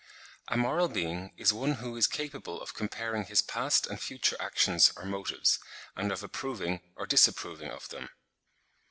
[0.47, 4.91] A moral being is one who is capable of comparing his past and future actions
[4.97, 5.59] or motives,
[5.95, 8.09] and of approving or disapproving of them.